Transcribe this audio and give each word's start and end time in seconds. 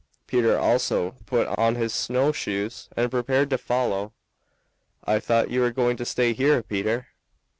Peter 0.25 0.57
also 0.57 1.11
put 1.27 1.47
on 1.59 1.75
his 1.75 1.93
snow 1.93 2.31
shoes 2.31 2.89
and 2.97 3.11
prepared 3.11 3.51
to 3.51 3.55
follow. 3.59 4.13
"I 5.05 5.19
thought 5.19 5.51
you 5.51 5.61
were 5.61 5.69
going 5.71 5.95
to 5.97 6.05
stay 6.05 6.33
here, 6.33 6.63
Peter." 6.63 7.09